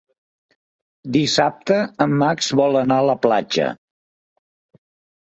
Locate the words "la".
3.13-3.19